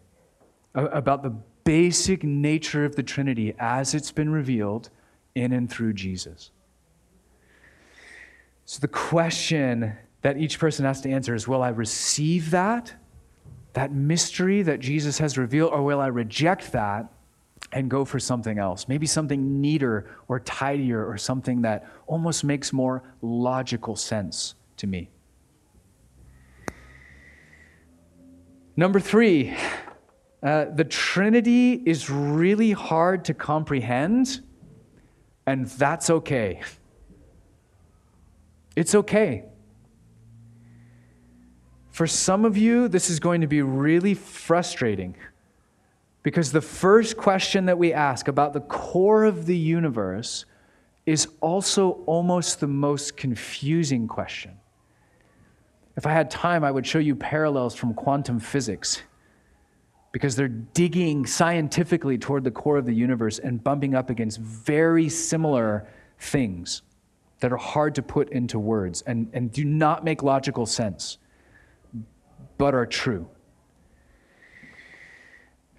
[0.75, 4.89] about the basic nature of the Trinity as it's been revealed
[5.35, 6.51] in and through Jesus.
[8.65, 12.93] So the question that each person has to answer is Will I receive that,
[13.73, 17.11] that mystery that Jesus has revealed, or will I reject that
[17.71, 22.73] and go for something else, maybe something neater or tidier or something that almost makes
[22.73, 25.09] more logical sense to me.
[28.75, 29.55] Number three,
[30.41, 34.41] uh, the Trinity is really hard to comprehend,
[35.45, 36.61] and that's okay.
[38.75, 39.43] It's okay.
[41.91, 45.17] For some of you, this is going to be really frustrating
[46.23, 50.45] because the first question that we ask about the core of the universe
[51.05, 54.51] is also almost the most confusing question.
[55.95, 59.01] If I had time, I would show you parallels from quantum physics
[60.11, 65.07] because they're digging scientifically toward the core of the universe and bumping up against very
[65.09, 65.87] similar
[66.19, 66.81] things
[67.39, 71.17] that are hard to put into words and, and do not make logical sense,
[72.57, 73.27] but are true.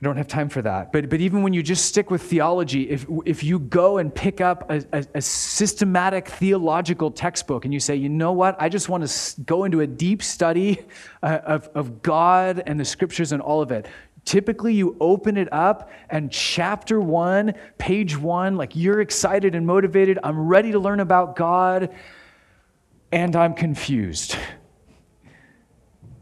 [0.01, 0.93] I don't have time for that.
[0.93, 4.41] But, but even when you just stick with theology, if, if you go and pick
[4.41, 8.89] up a, a, a, systematic theological textbook and you say, you know what, I just
[8.89, 10.81] want to go into a deep study
[11.23, 13.89] uh, of, of God and the scriptures and all of it.
[14.25, 20.19] Typically, you open it up and chapter one, page one, like you're excited and motivated.
[20.23, 21.95] I'm ready to learn about God,
[23.13, 24.37] and I'm confused.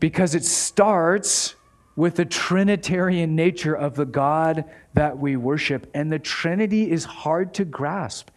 [0.00, 1.54] Because it starts
[1.98, 5.90] with the Trinitarian nature of the God that we worship.
[5.94, 8.30] And the Trinity is hard to grasp.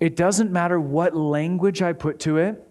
[0.00, 2.62] It doesn't matter what language I put to it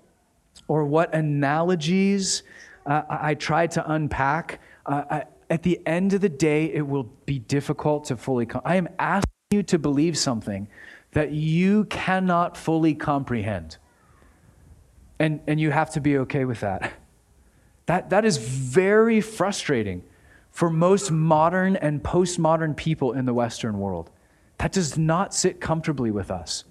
[0.68, 2.44] or what analogies
[2.86, 4.62] uh, I try to unpack.
[4.86, 8.46] Uh, I, at the end of the day, it will be difficult to fully.
[8.46, 10.68] Com- I am asking you to believe something
[11.14, 13.78] that you cannot fully comprehend.
[15.18, 16.94] And, and you have to be okay with that.
[17.86, 20.04] That, that is very frustrating
[20.52, 24.12] for most modern and postmodern people in the Western world.
[24.60, 26.64] That does not sit comfortably with us.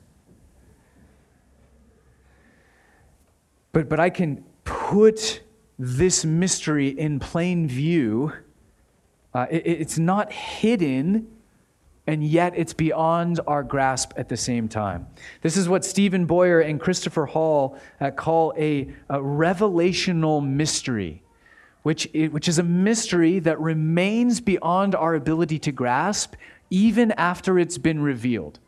[3.73, 5.43] But, but I can put
[5.79, 8.33] this mystery in plain view.
[9.35, 11.27] Uh, it, it's not hidden,
[12.07, 15.07] and yet it's beyond our grasp at the same time.
[15.42, 21.22] This is what Steven Boyer and Christopher Hall uh, call a, a revelational mystery,
[21.82, 26.34] which, which is a mystery that remains beyond our ability to grasp
[26.70, 28.59] even after it's been revealed.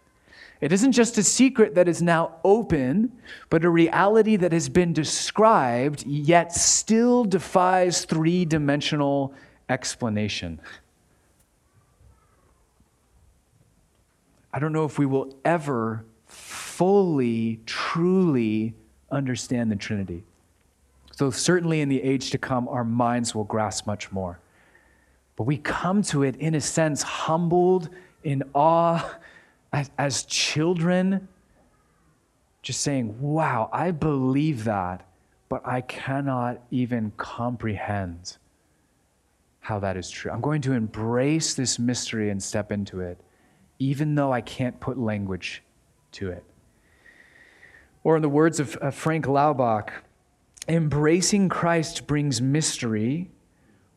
[0.61, 3.13] It isn't just a secret that is now open,
[3.51, 9.35] but a reality that has been described, yet still defies three dimensional
[9.69, 10.61] explanation.
[14.55, 18.73] I don't know if we will ever fully, truly
[19.11, 20.23] understand the Trinity.
[21.11, 24.39] So, certainly in the age to come, our minds will grasp much more.
[25.35, 27.89] But we come to it, in a sense, humbled
[28.23, 29.17] in awe
[29.73, 31.27] as, as children,
[32.63, 35.05] just saying, Wow, I believe that,
[35.49, 38.37] but I cannot even comprehend
[39.59, 40.31] how that is true.
[40.31, 43.19] I'm going to embrace this mystery and step into it,
[43.85, 45.63] even though I can't put language
[46.13, 46.43] to it.
[48.03, 49.91] Or, in the words of, Frank Laubach,
[50.67, 53.31] embracing Christ brings mystery,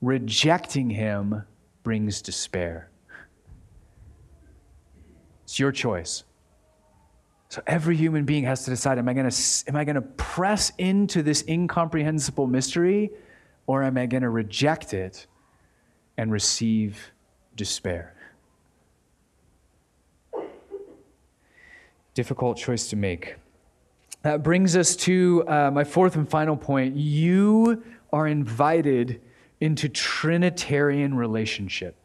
[0.02, 1.44] rejecting him
[1.84, 2.90] brings despair.
[5.46, 6.26] It's your choice.
[7.48, 10.02] So every human being has to decide am I going to am I going to
[10.02, 13.12] press into this incomprehensible mystery
[13.68, 15.28] or am I going to reject it
[16.18, 17.12] and receive
[17.56, 18.17] despair?
[22.18, 23.36] Difficult choice to make.
[24.24, 26.96] That brings us to uh, my fourth and final point.
[26.96, 29.22] You are invited
[29.62, 31.96] into Trinitarian relationship.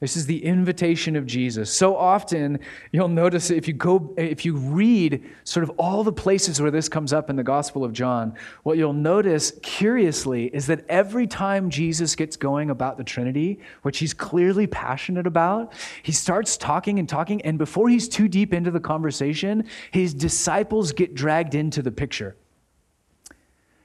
[0.00, 1.72] This is the invitation of Jesus.
[1.72, 2.60] So often,
[2.92, 6.88] you'll notice if you go, if you read sort of all the places where this
[6.88, 11.68] comes up in the Gospel of John, what you'll notice curiously is that every time
[11.68, 15.72] Jesus gets going about the Trinity, which he's clearly passionate about,
[16.04, 20.92] he starts talking and talking, and before he's too deep into the conversation, his disciples
[20.92, 22.36] get dragged into the picture.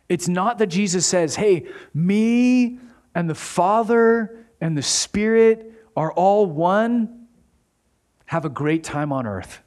[0.10, 2.78] It's not that Jesus says, Hey, me
[3.16, 7.28] and the Father and the Spirit are all one,
[8.26, 9.62] have a great time on earth.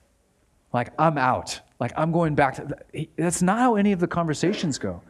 [0.72, 1.60] Like, I'm out.
[1.78, 2.76] Like, I'm going back to.
[3.16, 5.02] That's not how any of the conversations go.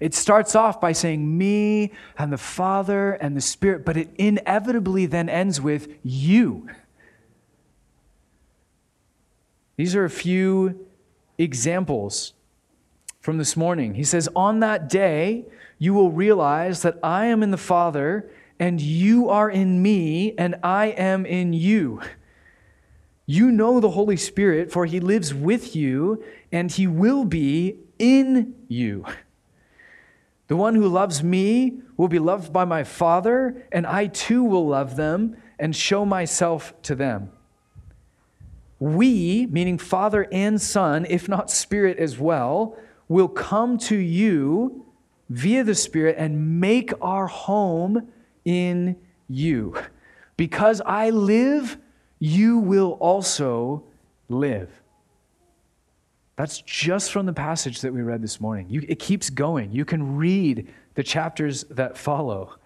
[0.00, 5.06] It starts off by saying me and the Father and the Spirit, but it inevitably
[5.06, 6.68] then ends with you.
[9.76, 10.86] These are a few
[11.38, 12.34] examples
[13.20, 13.94] from this morning.
[13.94, 15.46] He says, On that day,
[15.78, 18.30] you will realize that I am in the Father
[18.62, 22.00] and you are in me, and I am in you.
[23.26, 28.54] You know the Holy Spirit, for he lives with you, and he will be in
[28.68, 29.04] you.
[30.46, 34.68] The one who loves me will be loved by my Father, and I too will
[34.68, 37.32] love them and show myself to them.
[38.78, 42.76] We, meaning Father and Son, if not Spirit as well,
[43.08, 44.86] will come to you
[45.28, 48.06] via the Spirit and make our home
[48.44, 48.96] in
[49.28, 49.74] you.
[50.36, 51.78] Because I live,
[52.18, 53.84] you will also
[54.28, 54.70] live.
[56.36, 58.66] That's just from the passage that we read this morning.
[58.68, 59.72] You, it keeps going.
[59.72, 62.56] You can read the chapters that follow.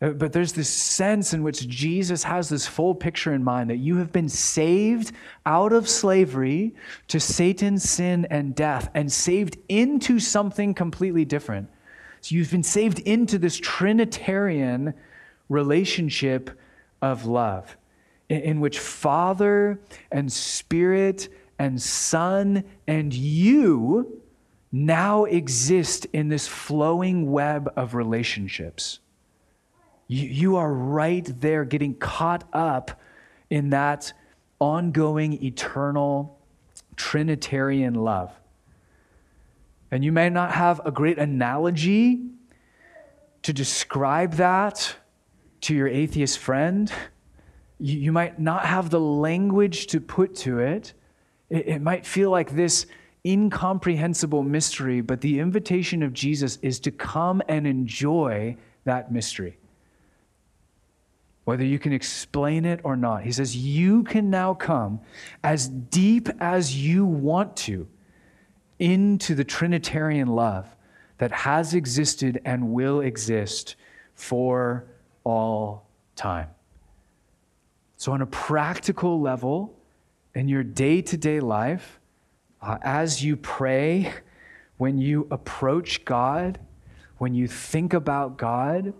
[0.00, 3.78] Uh, but there's this sense in which Jesus has this full picture in mind that
[3.78, 5.12] you have been saved
[5.46, 6.74] out of slavery
[7.08, 11.68] to Satan, sin, and death, and saved into something completely different.
[12.26, 14.94] So you've been saved into this Trinitarian
[15.48, 16.50] relationship
[17.00, 17.76] of love,
[18.28, 19.78] in, in which Father
[20.10, 21.28] and Spirit
[21.60, 24.20] and Son and you
[24.72, 28.98] now exist in this flowing web of relationships.
[30.08, 33.00] You, you are right there getting caught up
[33.50, 34.12] in that
[34.58, 36.40] ongoing, eternal,
[36.96, 38.32] Trinitarian love.
[39.90, 42.20] And you may not have a great analogy
[43.42, 44.96] to describe that
[45.62, 46.92] to your atheist friend.
[47.78, 50.92] You, you might not have the language to put to it.
[51.48, 51.68] it.
[51.68, 52.86] It might feel like this
[53.24, 59.58] incomprehensible mystery, but the invitation of Jesus is to come and enjoy that mystery.
[61.44, 65.00] Whether you can explain it or not, he says, You can now come
[65.44, 67.86] as deep as you want to
[68.78, 70.76] into the Trinitarian love
[71.18, 73.76] that has existed and will exist
[74.14, 74.86] for
[75.24, 76.48] all time.
[77.96, 79.74] So, on a practical level,
[80.34, 81.98] in your day to day life,
[82.60, 84.12] uh, as you pray,
[84.76, 86.58] when you approach God,
[87.18, 88.92] when you think about God,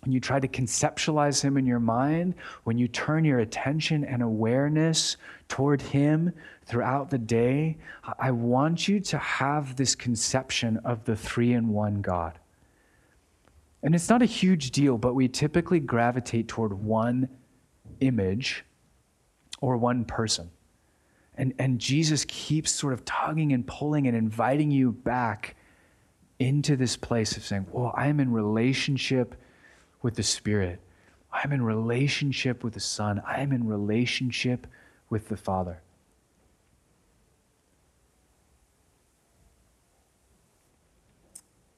[0.00, 2.34] when you try to conceptualize Him in your mind,
[2.64, 5.16] when you turn your attention and awareness
[5.48, 6.32] toward Him
[6.64, 7.76] throughout the day,
[8.18, 12.38] I want you to have this conception of the three in one God.
[13.82, 17.28] And it's not a huge deal, but we typically gravitate toward one
[18.00, 18.64] image
[19.60, 20.50] or one person.
[21.36, 25.56] And, and Jesus keeps sort of tugging and pulling and inviting you back
[26.38, 29.36] into this place of saying, Well, I'm in relationship
[30.02, 30.80] with the Spirit.
[31.32, 33.22] I'm in relationship with the Son.
[33.26, 34.66] I'm in relationship
[35.08, 35.80] with the Father.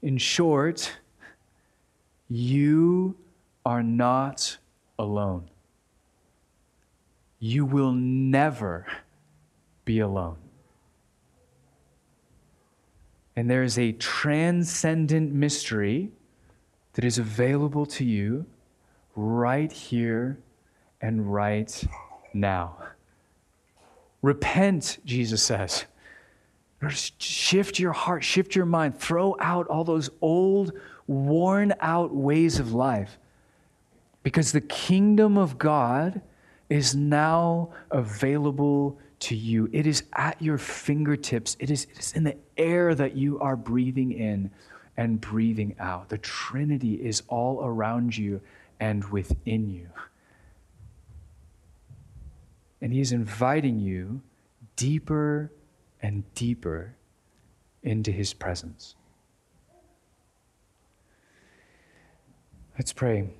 [0.01, 0.93] In short,
[2.29, 3.15] you
[3.65, 4.57] are not
[4.99, 5.49] alone.
[7.39, 8.87] You will never
[9.85, 10.37] be alone.
[13.37, 16.11] And there is a transcendent mystery
[16.95, 18.47] that is available to you
[19.17, 20.39] right here
[21.01, 21.85] and right
[22.33, 22.77] now.
[24.21, 25.85] Repent, Jesus says.
[27.19, 30.73] Shift your heart, shift your mind, throw out all those old,
[31.07, 33.19] worn out ways of life.
[34.23, 36.21] Because the kingdom of God
[36.69, 39.69] is now available to you.
[39.73, 43.57] It is at your fingertips, it is, it is in the air that you are
[43.57, 44.51] breathing in
[44.97, 46.09] and breathing out.
[46.09, 48.41] The Trinity is all around you
[48.79, 49.89] and within you.
[52.81, 54.23] And He is inviting you
[54.77, 55.53] deeper
[56.01, 56.95] and deeper
[57.83, 58.97] into His presence.
[62.79, 63.31] Let's pray.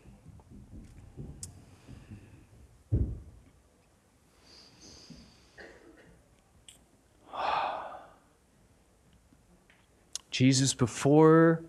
[10.33, 11.63] Jesus, before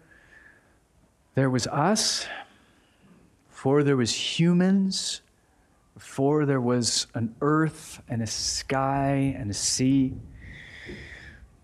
[1.36, 2.26] there was us,
[3.49, 5.22] before there was humans,
[5.93, 10.14] before there was an earth and a sky and a sea,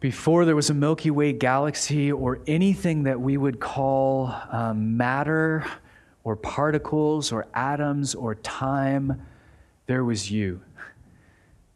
[0.02, 5.66] before there was a Milky Way galaxy or anything that we would call um, matter
[6.26, 9.22] or particles or atoms or time,
[9.88, 10.62] there was you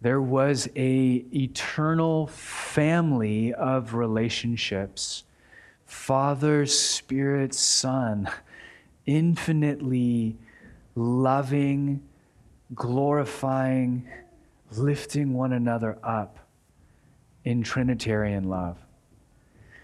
[0.04, 5.24] there was a eternal family of relationships
[5.86, 8.30] father spirit son
[9.06, 10.38] infinitely
[10.94, 12.04] loving
[12.76, 14.06] glorifying
[14.74, 16.38] lifting one another up
[17.46, 18.78] in trinitarian love.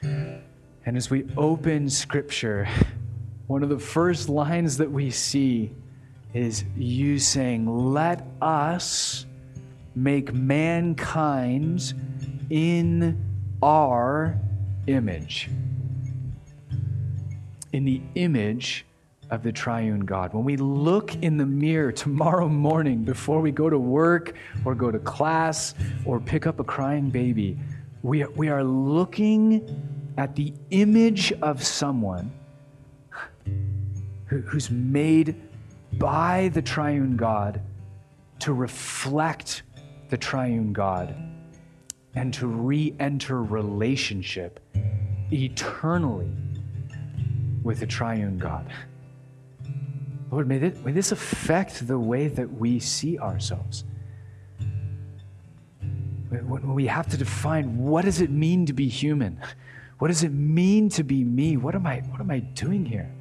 [0.01, 2.67] And as we open scripture
[3.47, 5.71] one of the first lines that we see
[6.33, 9.25] is you saying let us
[9.95, 11.93] make mankind
[12.49, 13.23] in
[13.61, 14.39] our
[14.87, 15.49] image.
[17.73, 18.85] In the image
[19.29, 20.33] of the triune God.
[20.33, 24.35] When we look in the mirror tomorrow morning before we go to work
[24.65, 25.75] or go to class
[26.05, 27.57] or pick up a crying baby,
[28.01, 32.31] we are, we are looking at the image of someone
[34.25, 35.35] who, who's made
[35.93, 37.61] by the triune God
[38.39, 39.63] to reflect
[40.09, 41.15] the triune God
[42.15, 44.59] and to re enter relationship
[45.31, 46.31] eternally
[47.63, 48.71] with the triune God.
[50.31, 53.83] Lord, may this, may this affect the way that we see ourselves.
[56.29, 59.39] When we have to define what does it mean to be human?
[59.97, 61.57] What does it mean to be me?
[61.57, 63.11] What am I, what am I doing here?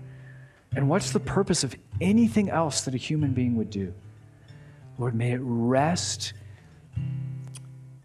[0.76, 3.92] And what's the purpose of anything else that a human being would do?
[4.98, 6.34] Lord, may it rest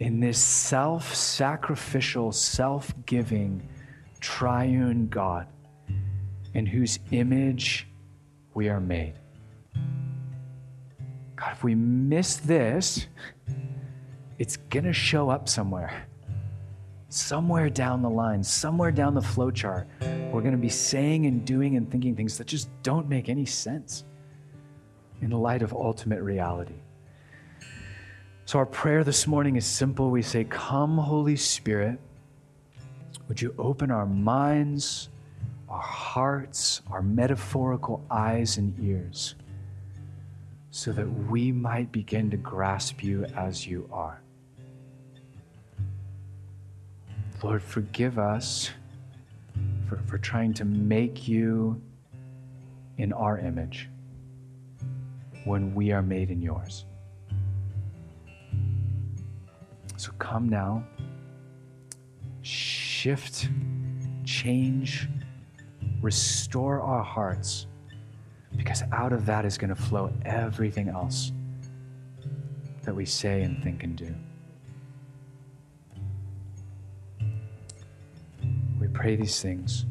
[0.03, 3.65] in this self sacrificial, self giving,
[4.19, 5.47] triune God
[6.53, 7.87] in whose image
[8.53, 9.13] we are made.
[11.37, 13.07] God, if we miss this,
[14.39, 16.05] it's going to show up somewhere.
[17.07, 19.85] Somewhere down the line, somewhere down the flowchart,
[20.33, 23.45] we're going to be saying and doing and thinking things that just don't make any
[23.45, 24.03] sense
[25.21, 26.82] in the light of ultimate reality.
[28.45, 30.11] So, our prayer this morning is simple.
[30.11, 31.99] We say, Come, Holy Spirit,
[33.27, 35.09] would you open our minds,
[35.69, 39.35] our hearts, our metaphorical eyes and ears,
[40.71, 44.21] so that we might begin to grasp you as you are.
[47.43, 48.71] Lord, forgive us
[49.87, 51.81] for, for trying to make you
[52.97, 53.89] in our image.
[55.45, 56.85] when we are made in yours.
[60.03, 60.83] So come now,
[62.41, 63.47] shift,
[64.25, 65.07] change,
[66.01, 67.67] restore our hearts,
[68.57, 71.31] because out of that is going to flow everything else
[72.81, 74.13] that we say and think and do.
[78.81, 79.85] We pray these things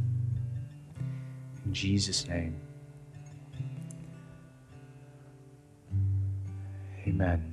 [1.64, 2.60] in Jesus' name.
[7.06, 7.51] Amen.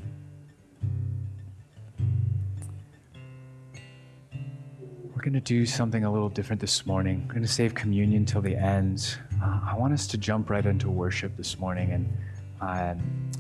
[5.20, 7.26] We're going to do something a little different this morning.
[7.28, 9.18] We're going to save communion till the end.
[9.44, 11.92] Uh, I want us to jump right into worship this morning.
[11.92, 12.18] And
[12.62, 12.96] uh,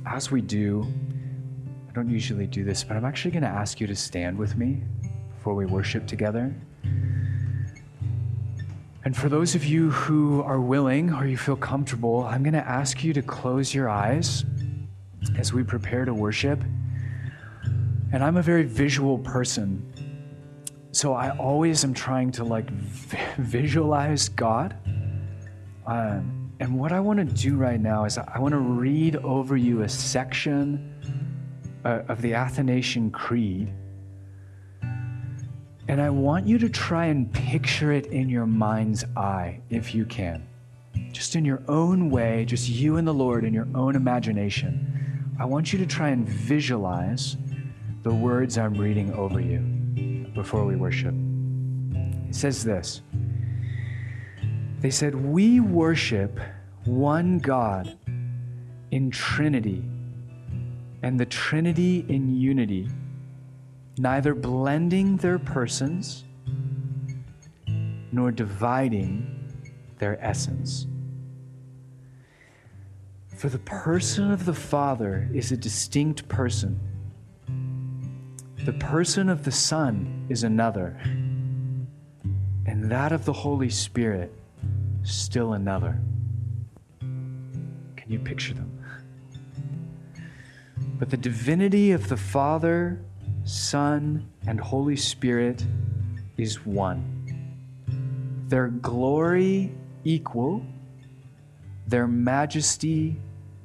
[0.05, 0.85] as we do,
[1.89, 4.57] I don't usually do this, but I'm actually going to ask you to stand with
[4.57, 4.81] me
[5.37, 6.53] before we worship together.
[9.05, 12.67] And for those of you who are willing or you feel comfortable, I'm going to
[12.67, 14.43] ask you to close your eyes
[15.37, 16.61] as we prepare to worship.
[18.11, 19.89] And I'm a very visual person.
[20.91, 22.69] So I always am trying to like
[23.37, 24.75] visualize God.
[25.85, 29.55] Um, and what I want to do right now is I want to read over
[29.55, 30.93] you a section
[31.85, 33.71] uh, of the Athanasian Creed.
[34.81, 40.05] And I want you to try and picture it in your mind's eye, if you
[40.05, 40.45] can.
[41.11, 45.35] Just in your own way, just you and the Lord in your own imagination.
[45.39, 47.37] I want you to try and visualize
[48.03, 49.78] the words I'm reading over you
[50.39, 51.13] before we worship.
[52.29, 53.01] It says this
[54.79, 56.39] They said, We worship
[56.85, 57.97] one God
[58.91, 59.83] in Trinity
[61.03, 62.87] and the Trinity in unity,
[63.97, 66.23] neither blending their persons
[68.13, 69.51] nor dividing
[69.97, 70.87] their essence.
[73.35, 76.79] For the person of the Father is a distinct person.
[78.65, 80.99] The person of the Son is another.
[82.65, 84.33] And that of the Holy Spirit,
[85.03, 85.97] still another.
[86.99, 88.69] Can you picture them?
[90.99, 92.99] But the divinity of the Father,
[93.45, 95.65] Son, and Holy Spirit
[96.37, 97.15] is one.
[98.49, 99.71] Their glory
[100.03, 100.65] equal,
[101.87, 103.15] their majesty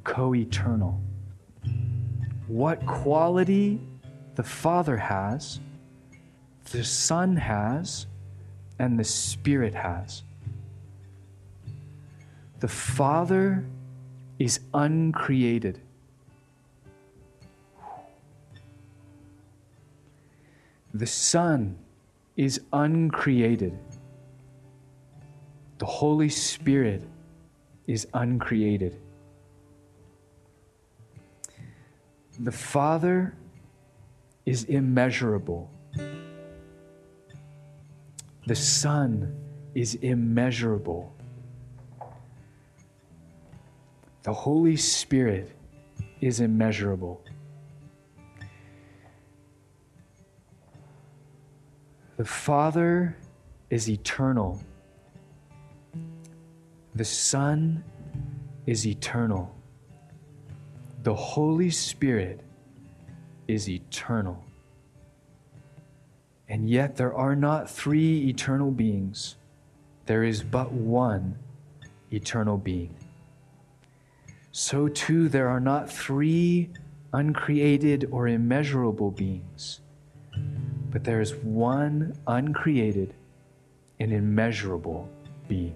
[0.04, 1.00] co eternal.
[2.46, 3.80] What quality
[4.34, 5.60] the Father has,
[6.72, 8.06] the Son has,
[8.78, 10.22] and the Spirit has.
[12.60, 13.64] The Father
[14.38, 15.80] is uncreated.
[20.92, 21.76] The Son
[22.36, 23.78] is uncreated.
[25.78, 27.02] The Holy Spirit
[27.86, 28.96] is uncreated.
[32.38, 33.34] The Father
[34.46, 35.70] is immeasurable.
[38.46, 39.34] The Son
[39.74, 41.14] is immeasurable.
[44.22, 45.50] The Holy Spirit
[46.20, 47.22] is immeasurable.
[52.16, 53.16] The Father
[53.70, 54.60] is eternal.
[56.94, 57.82] The Son
[58.66, 59.54] is eternal.
[61.02, 62.40] The Holy Spirit
[63.48, 64.42] is eternal.
[66.48, 69.36] And yet there are not three eternal beings,
[70.06, 71.38] there is but one
[72.12, 72.94] eternal being.
[74.52, 76.70] So too, there are not three
[77.12, 79.80] uncreated or immeasurable beings
[80.94, 83.14] but there is one uncreated
[83.98, 85.08] and immeasurable
[85.48, 85.74] being.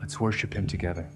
[0.00, 1.06] Let's worship him together.